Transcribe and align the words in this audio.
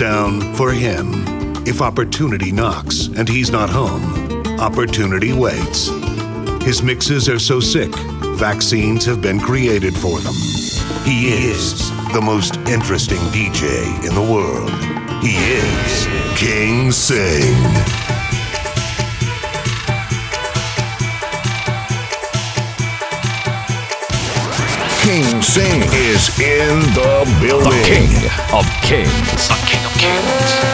down 0.00 0.40
for 0.54 0.72
him. 0.72 1.12
If 1.66 1.82
opportunity 1.82 2.52
knocks 2.52 3.08
and 3.08 3.28
he's 3.28 3.50
not 3.50 3.68
home, 3.68 4.58
opportunity 4.58 5.34
waits. 5.34 5.88
His 6.64 6.82
mixes 6.82 7.28
are 7.28 7.38
so 7.38 7.60
sick, 7.60 7.94
vaccines 8.38 9.04
have 9.04 9.20
been 9.20 9.38
created 9.38 9.94
for 9.94 10.18
them. 10.20 10.32
He 11.04 11.28
is 11.28 11.90
the 12.14 12.22
most 12.22 12.56
interesting 12.66 13.18
DJ 13.28 13.86
in 14.08 14.14
the 14.14 14.22
world. 14.22 14.70
He 15.22 15.36
is 15.36 16.08
King 16.38 16.90
Sing. 16.92 18.09
King 25.10 25.42
Sing 25.42 25.82
is 25.92 26.38
in 26.38 26.78
the 26.94 27.38
building. 27.42 27.68
The 27.68 27.84
King 27.84 28.56
of 28.56 28.64
Kings. 28.80 29.48
The 29.48 29.66
King 29.66 29.84
of 29.84 29.92
Kings. 29.98 30.69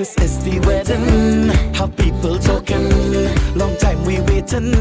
This 0.00 0.16
is 0.16 0.42
the 0.44 0.58
wedding. 0.60 1.50
How 1.74 1.86
people 1.86 2.38
talking. 2.38 2.88
Long 3.54 3.76
time 3.76 4.02
we 4.06 4.18
waiting 4.20 4.72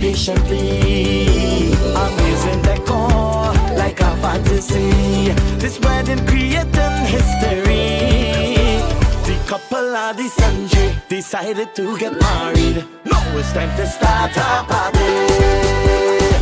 patiently. 0.00 1.74
Amazing 1.92 2.62
decor, 2.62 3.52
like 3.76 4.00
a 4.00 4.16
fantasy. 4.24 5.28
This 5.60 5.78
wedding 5.80 6.24
creating 6.26 6.96
history. 7.04 8.80
The 9.28 9.36
couple 9.46 9.94
are 9.94 10.14
the 10.14 10.28
century 10.40 10.96
decided 11.06 11.74
to 11.74 11.98
get 11.98 12.18
married. 12.18 12.82
Now 13.04 13.36
it's 13.36 13.52
time 13.52 13.76
to 13.76 13.86
start 13.86 14.34
a 14.38 14.64
party. 14.72 15.12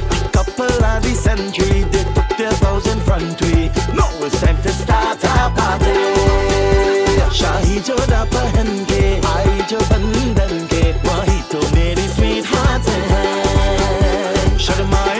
The 0.06 0.30
couple 0.30 0.84
are 0.84 1.00
the 1.00 1.14
century, 1.16 1.82
they 1.90 2.04
took 2.14 2.28
their 2.38 2.52
vows 2.62 2.86
in 2.86 3.00
front. 3.00 3.40
We 3.42 3.72
now 3.92 4.08
it's 4.22 4.40
time 4.40 4.62
to 4.62 4.68
start 4.68 5.18
a 5.24 5.50
party. 5.50 6.19
शाही 7.38 7.78
जोड़ा 7.80 8.22
पहन 8.34 8.68
के 8.90 9.02
आई 9.26 9.60
जो 9.70 9.78
बंदन 9.90 10.66
के, 10.72 10.82
वही 11.08 11.40
तो 11.52 11.60
मेरी 11.74 12.06
sweet 12.08 12.46
हाथ 12.46 12.88
है। 13.10 14.58
शर्माए 14.58 15.19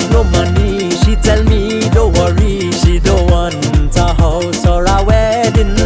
have 0.00 0.10
no 0.12 0.24
money. 0.24 0.90
She 0.90 1.16
tell 1.16 1.42
me, 1.44 1.80
don't 1.90 2.12
worry, 2.18 2.70
she 2.72 2.98
don't 2.98 3.30
want 3.30 3.96
a 3.96 4.12
house 4.22 4.66
or 4.66 4.84
a 4.84 4.98
wedding. 5.04 5.76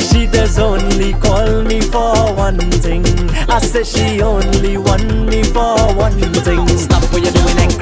She 0.00 0.26
does 0.26 0.58
only 0.58 1.12
call 1.14 1.62
me 1.62 1.80
for 1.80 2.34
one 2.34 2.58
thing. 2.84 3.04
I 3.48 3.58
say 3.60 3.84
she 3.84 4.22
only 4.22 4.76
want 4.78 5.06
me 5.30 5.42
for 5.44 5.76
one 5.94 6.18
thing. 6.46 6.66
Stop 6.86 7.04
what 7.12 7.22
you're 7.22 7.32
doing 7.40 7.58
and 7.64 7.81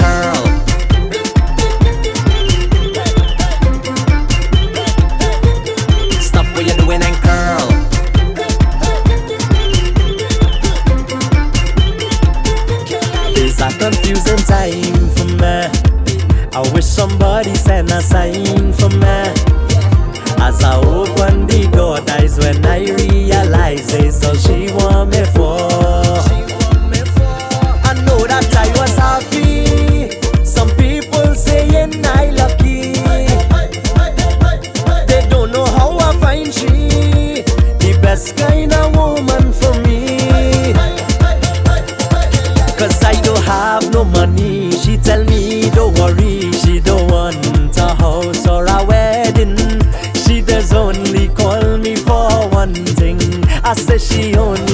money. 44.11 44.71
She 44.71 44.97
tell 44.97 45.23
me 45.25 45.69
don't 45.71 45.97
worry, 45.99 46.51
she 46.51 46.79
don't 46.79 47.09
want 47.11 47.77
a 47.77 47.95
house 47.95 48.47
or 48.47 48.65
a 48.65 48.83
wedding. 48.85 49.57
She 50.13 50.41
does 50.41 50.73
only 50.73 51.27
call 51.29 51.77
me 51.77 51.95
for 51.95 52.29
one 52.49 52.73
thing. 52.73 53.19
I 53.63 53.73
say 53.73 53.97
she 53.97 54.35
only 54.35 54.70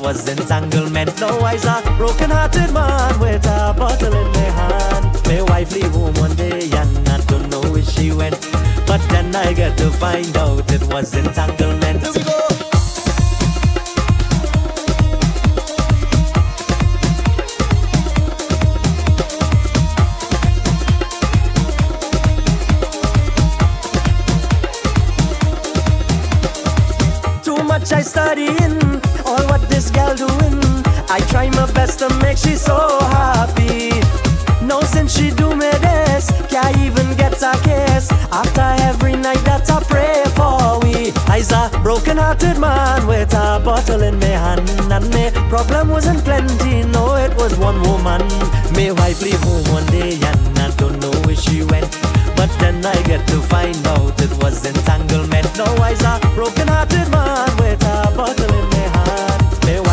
was 0.00 0.26
entanglement. 0.28 1.20
Now 1.20 1.38
I's 1.40 1.64
a 1.64 1.82
broken 1.96 2.30
hearted 2.30 2.72
man 2.72 3.20
with 3.20 3.44
a 3.46 3.74
bottle 3.76 4.12
in 4.12 4.32
my 4.32 4.38
hand. 4.38 5.26
My 5.26 5.42
wife 5.42 5.72
leave 5.74 5.92
home 5.92 6.14
one 6.14 6.34
day 6.36 6.70
and 6.72 7.08
I 7.08 7.20
don't 7.26 7.48
know 7.50 7.60
where 7.70 7.82
she 7.82 8.12
went. 8.12 8.40
But 8.86 9.00
then 9.10 9.34
I 9.36 9.52
get 9.52 9.76
to 9.78 9.90
find 9.90 10.36
out 10.36 10.70
it 10.72 10.82
was 10.92 11.14
entanglement. 11.14 12.00
Here 12.02 12.12
we 12.12 12.22
go. 12.24 12.36
Too 27.42 27.62
much 27.64 27.92
I 27.92 28.02
studying, 28.02 29.00
all 29.30 29.46
what 29.46 29.62
this 29.68 29.90
girl 29.90 30.14
doing. 30.14 30.58
I 31.08 31.18
try 31.30 31.48
my 31.50 31.70
best 31.72 32.00
to 32.00 32.08
make 32.22 32.36
she 32.36 32.54
so 32.56 32.76
happy. 33.16 33.90
No 34.62 34.80
since 34.82 35.16
she 35.16 35.30
do 35.30 35.48
me 35.54 35.70
this, 35.86 36.30
can't 36.48 36.76
even 36.78 37.06
get 37.16 37.34
a 37.42 37.54
kiss. 37.62 38.10
After 38.32 38.68
every 38.90 39.14
night 39.14 39.42
that 39.48 39.70
I 39.70 39.78
pray 39.92 40.22
for 40.38 40.80
we. 40.82 41.12
I's 41.36 41.52
a 41.52 41.70
broken 41.82 42.16
hearted 42.16 42.58
man 42.58 43.06
with 43.06 43.32
a 43.34 43.60
bottle 43.64 44.02
in 44.02 44.18
my 44.18 44.34
hand. 44.44 44.68
And 44.94 45.06
me 45.14 45.30
problem 45.48 45.88
wasn't 45.88 46.24
plenty, 46.24 46.82
no 46.96 47.14
it 47.16 47.34
was 47.36 47.56
one 47.58 47.80
woman. 47.82 48.22
Me 48.76 48.90
wife 48.92 49.22
leave 49.22 49.42
home 49.48 49.64
one 49.76 49.86
day 49.86 50.14
and 50.30 50.58
I 50.58 50.70
don't 50.76 50.98
know 51.00 51.14
where 51.24 51.36
she 51.36 51.62
went. 51.62 51.90
But 52.36 52.50
then 52.58 52.84
I 52.84 52.96
get 53.02 53.26
to 53.28 53.38
find 53.52 53.86
out 53.94 54.20
it 54.20 54.32
was 54.42 54.64
entanglement. 54.64 55.46
Now 55.56 55.72
I's 55.90 56.02
a 56.02 56.18
broken 56.34 56.68
hearted 56.68 57.08
man 57.10 57.50
with 57.58 57.82
a 57.82 58.12
bottle 58.16 58.54
in 58.60 58.68
my 58.70 58.76
hand. 58.76 58.99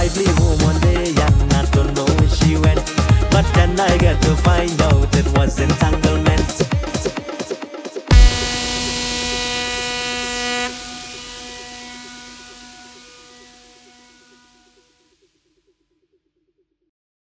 Home 0.07 0.57
one 0.59 0.79
day 0.79 1.09
and 1.09 1.53
I 1.53 1.65
don't 1.71 1.93
know 1.93 2.05
where 2.05 2.29
she 2.29 2.55
went. 2.55 2.79
But 3.29 3.45
then 3.53 3.77
I 3.77 3.97
get 3.97 4.21
to 4.21 4.35
find 4.37 4.81
out 4.81 5.13
it 5.13 5.27
was 5.37 5.59
entanglement. 5.59 6.86